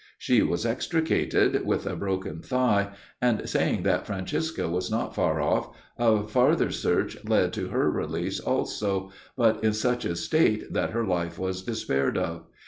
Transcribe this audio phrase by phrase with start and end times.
[0.17, 2.89] She was extricated, with a broken thigh,
[3.21, 8.39] and saying that Francisca was not far off, a farther search led to her release
[8.39, 12.47] also, but in such a state that her life was despaired of.